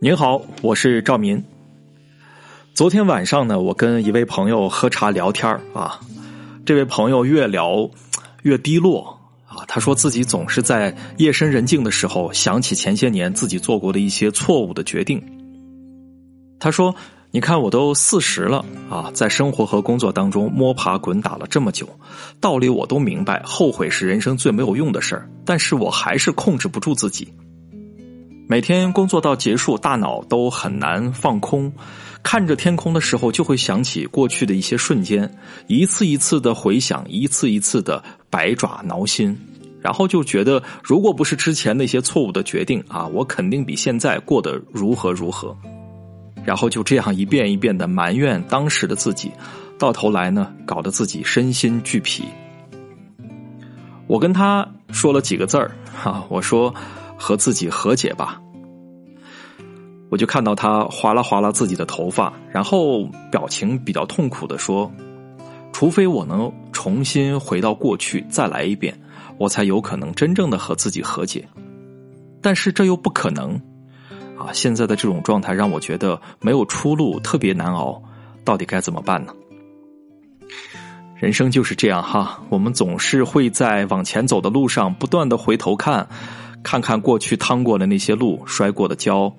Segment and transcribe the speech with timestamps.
[0.00, 1.42] 您好，我是赵民。
[2.72, 5.98] 昨天晚上呢，我跟一位朋友喝茶聊天啊，
[6.64, 7.90] 这位朋友越聊
[8.42, 15.20] 越低落啊，他说自己总是在夜深人静的时候想起前些年自己做过的一些错误的决定。
[16.60, 16.94] 他说
[17.32, 21.88] ：“你看，我都四十了啊，在生活和工作当中摸爬滚打了这么久，
[22.40, 27.26] 道理我都明白，后悔是人生最没有用的事，但是我还是控制不住自己。”
[28.50, 31.70] 每天工作到结束，大脑都很难放空。
[32.22, 35.30] 看着天空的时候，就会想起过去的一些瞬间，
[35.66, 39.38] 一次一次的回想，一次一次的百爪挠心，
[39.82, 45.54] 然后就觉得，如果不是之前那些错误的决定啊，我肯定比现在过得如何如何。
[46.42, 49.30] 然后就这样一遍一遍的埋怨当时的自己，
[49.78, 52.24] 到头来呢，搞得自己身心俱疲。
[54.06, 56.74] 我跟他说了几个字儿，哈，我说。
[57.18, 58.40] 和自己和解吧，
[60.08, 64.90] 我就看到他划拉划拉自己的头发，然后表情比较痛苦的说
[65.72, 68.98] ：“除非我能重新回到过去再来一遍，
[69.36, 71.46] 我才有可能真正的和自己和解。
[72.40, 73.60] 但是这又不可能
[74.38, 74.52] 啊！
[74.52, 78.00] 现在的这种状态让我觉得没有出路，特别难熬。
[78.44, 79.34] 到底该怎么办呢？
[81.16, 86.08] 人生就是这样哈，我们总是会在往前走的路上不断的回头看。”
[86.62, 89.32] 看看过去趟过的那些路，摔过的跤，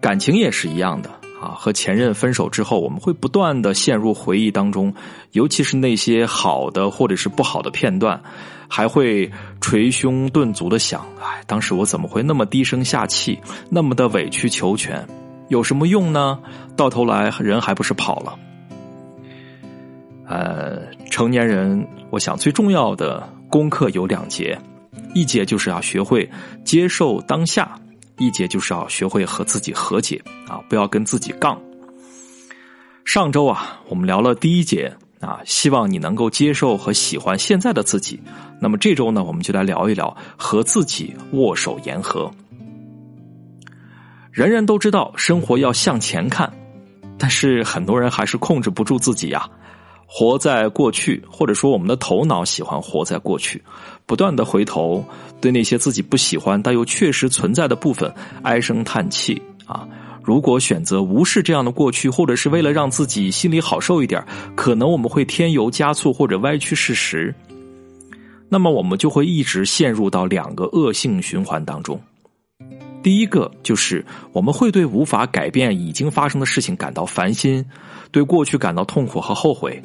[0.00, 1.54] 感情也是一样的啊。
[1.56, 4.94] 和前任分手之后，我们会不断的陷入回忆当中，
[5.32, 8.22] 尤其是那些好的或者是不好的片段，
[8.68, 15.06] 还会捶胸顿足的想：哎，当时我怎么会那么低声下气，那么的委曲求全？
[15.48, 16.38] 有什么用呢？
[16.74, 18.38] 到头来人还不是跑了。
[20.26, 24.58] 呃，成年人，我想最重要的功课有两节。
[25.14, 26.28] 一节就是要学会
[26.64, 27.80] 接受当下，
[28.18, 31.58] 一节就是要学会和自己和解啊，不要跟自己杠。
[33.04, 38.20] 上周啊，我们聊了第一节啊，希望你能够接受和喜欢现在的自己。
[38.60, 42.30] 那么这周呢，我们就来聊一聊和自己握手言和。
[44.32, 46.52] 人人都知道生活要向前看，
[47.16, 49.48] 但是很多人还是控制不住自己呀。
[50.16, 53.60] 活在过去，或者说我们的头脑喜欢活在过去，
[54.06, 55.04] 不断的回头，
[55.40, 58.14] 对那些自己不喜欢但又确实存在的部分
[58.44, 59.84] 唉声叹气啊。
[60.22, 64.24] 如果选择无视这样的过去，或者是为了让自己心里好受一点，
[64.54, 67.34] 可能我们会添油加醋或者歪曲事实，
[68.48, 72.00] 那么我们就会一直陷入到两个恶性循环当中。
[73.02, 77.66] 第一个就是我们会对无法改变已经发生的事情感到烦心，
[78.12, 79.82] 对过去感到痛苦和后悔。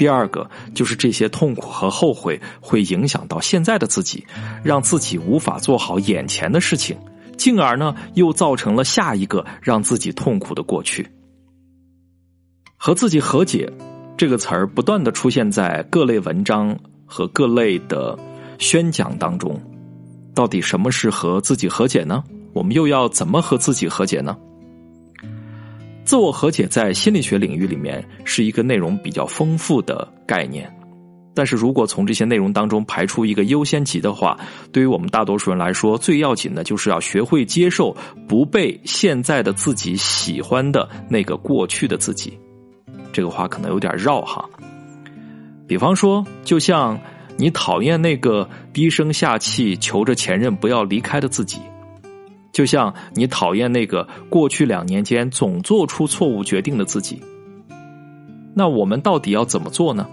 [0.00, 4.26] 第二个就是这些痛苦和后悔会影响到现在的自己，
[4.64, 6.96] 让自己无法做好眼前的事情，
[7.36, 11.06] 进而呢又造成了下一个让自己痛苦的过去。
[12.78, 13.70] 和自己和解
[14.16, 16.74] 这个词儿不断的出现在各类文章
[17.04, 18.18] 和各类的
[18.58, 19.60] 宣讲当中，
[20.34, 22.24] 到底什么是和自己和解呢？
[22.54, 24.34] 我们又要怎么和自己和解呢？
[26.10, 30.68] 自我和解在心理学领域里面是一个内容比较丰富的概念，
[31.36, 34.36] 但是如果从这些内容当中排出一个优先级的话，
[34.72, 42.36] 对于我们大多数人来说，最要紧的就是要学会接受不被现在的自己喜欢的那个过去的自己。
[43.12, 44.44] 这个话可能有点绕哈。
[45.68, 46.98] 比方说，就像
[47.36, 51.60] 你讨厌那个低声下气求着前任不要离开的自己。
[52.52, 57.22] 就像你讨厌那个过去两年间总做出错误决定的自己，
[58.54, 60.08] 那我们到底要怎么做呢？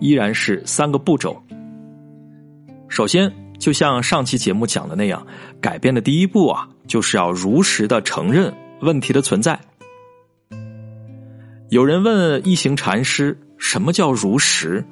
[0.00, 1.40] 依然是三个步骤。
[2.88, 5.26] 首先，就像上期节目讲的那样，
[5.60, 9.58] 改变的第一步啊，就是要如实的承认问题的存在。
[11.70, 14.84] 有人问一行禅师，什么叫如实？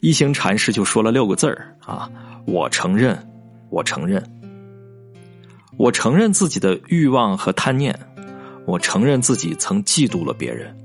[0.00, 2.10] 一行禅师就说了六个字儿啊：
[2.44, 3.16] 我承认，
[3.70, 4.20] 我承认。
[5.78, 7.98] 我承认自己的欲望和贪念，
[8.66, 10.76] 我承认自己曾嫉妒了别人，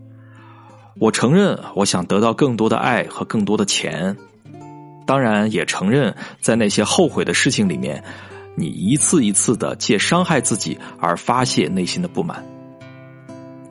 [0.98, 4.16] 我承认我想得到更多的爱和更多的钱，
[5.06, 8.02] 当然也承认在那些后悔的事情里面，
[8.56, 12.44] 你一次一次的借伤害自己而发泄内心的不满，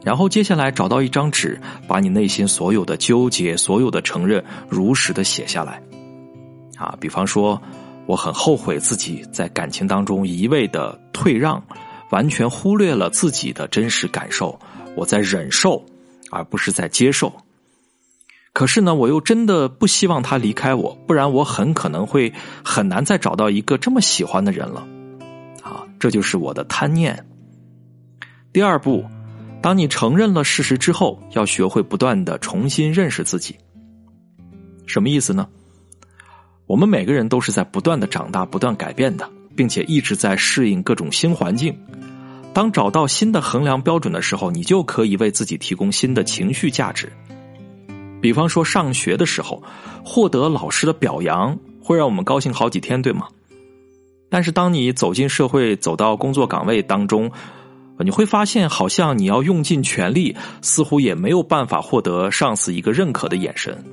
[0.05, 1.59] 然后接下来找到一张纸，
[1.89, 5.83] 把你内心所有的纠结、所有的承认如实的写下来，
[6.77, 7.61] 啊，比方说。
[8.07, 11.63] 我很后悔自己在感情当中一味的退让，
[12.11, 14.59] 完全忽略了自己的真实感受。
[14.97, 15.85] 我在忍受，
[16.31, 17.33] 而不是在接受。
[18.53, 22.33] 可是呢，我又真的不希望他离开我，不然我很可能会
[22.65, 24.87] 很难再找到一个这么喜欢的人了。
[25.63, 27.27] 啊，这就是我的贪念
[28.53, 29.05] 第二步，
[29.61, 33.57] 当你承认了事实之后，要学会不断的重新认识自己。
[34.87, 35.47] 什么意思呢？
[36.67, 41.77] 我们每个人都是在不断的长大、不断改变的，并且一直在适应各种新环境。
[42.53, 47.13] 当找到新的衡量标准的时候，你就可以为自己提供新的情绪价值。
[48.21, 49.63] 比方说，上学的时候
[50.05, 53.29] 获得老师的表扬，会让我们高兴好几天，对吗？
[54.29, 57.31] 但是，当你走进社会，走到工作岗位当中，
[58.01, 63.85] 你会发现，好像你要用尽全力，似乎也没有办法获得上司一个认可的眼神。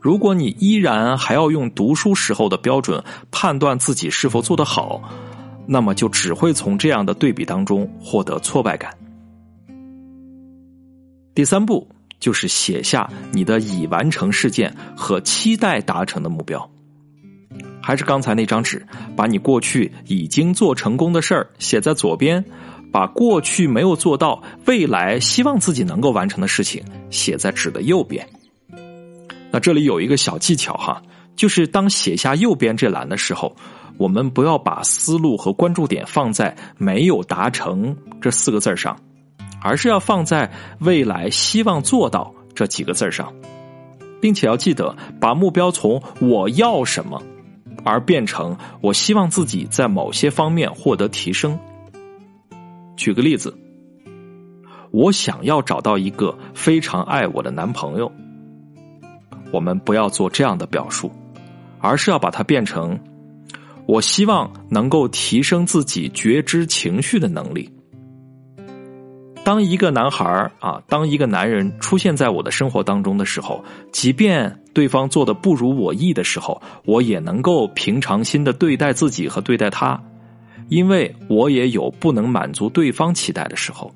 [0.00, 5.02] 如果你依然还要用读书时候的标准判断自己是否做得好，
[5.66, 8.92] 那么就只会从这样的对比当中获得挫败感。
[11.34, 11.88] 第三步。
[12.20, 16.70] 就是写下你的已完成事件和期待达成的目标，
[17.80, 18.86] 还是刚才那张纸，
[19.16, 22.44] 把你过去已经做成功的事儿写在左边，
[22.92, 28.28] 把过去没有做到、未来希望自己能够完成的事情写在纸的右边。
[29.50, 31.02] 那这里有一个小技巧哈，
[31.36, 33.54] 就是当写下右边这栏的时候，
[33.96, 38.96] 我们不要把思路和关注点放在“没有达成”这四个字上。
[39.62, 43.30] 而是要放在未来希望做到这几个字上，
[44.18, 47.22] 并且要记得把目标从我要什么，
[47.84, 51.58] 而变成我希望自己在某些方面获得提升。
[52.96, 53.54] 举个例子，
[54.92, 58.10] 我想要找到一个非常爱我的男朋友。
[59.52, 61.10] 我们不要做这样的表述，
[61.78, 62.98] 而是要把它变成
[63.86, 67.68] 我希望能够提升自己觉知情绪的能力。
[69.42, 80.00] 当一个男孩啊，当一个男人出现在我的生活当中的时候，即便对方做的不如我意的时候，我也能够平常心的对待自己和对待他，
[80.68, 83.92] 因为我也有不能满足对方期待的时候。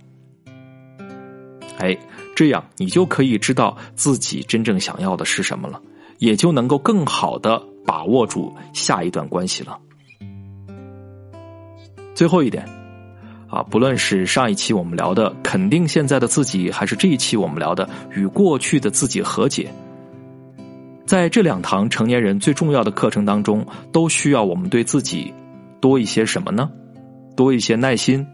[1.78, 1.96] 哎，
[2.34, 5.80] 这样你就可以知道自己真正想要的是什么了，
[6.18, 9.78] 也就能够更好的把握住下一段关系了。
[12.14, 12.66] 最后一点。
[13.46, 19.72] 啊，不论是上一期我们聊的肯定现在的自己，还是这一期我们聊的与过去的自己和解，
[21.06, 25.32] 在这两堂成年人最重要的课程当中，都需要我们对自己
[25.80, 26.68] 多一些什么呢？
[27.36, 28.26] 多一些耐心，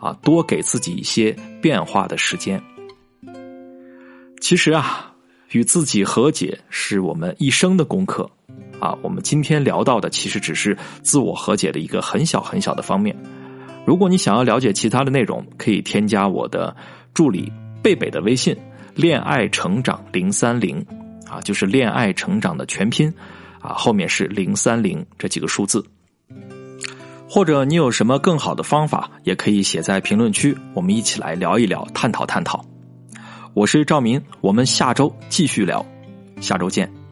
[0.00, 2.58] 啊，多给自己一些变化的时间。
[4.40, 5.12] 其实啊，
[5.52, 8.30] 与自己和解是我们一生的功课。
[8.80, 13.16] 啊，我们今天聊到的其实只是自我和解的一个很小很小的方面。
[13.86, 16.74] 如果你想要了解其他的内容，可以添加我的
[17.14, 17.50] 助理
[17.82, 18.54] 贝贝的微信
[18.94, 20.84] “恋爱成长零三零”，
[21.30, 23.12] 啊，就是恋爱成长的全拼，
[23.60, 25.82] 啊，后面是零三零这几个数字。
[27.28, 32.64] 或者你有什么更好的方法，也可以写在评论区，我们一起来聊一聊，探讨探讨。
[33.54, 35.86] 我是赵明，我们下周继续聊，
[36.40, 37.03] 下周见。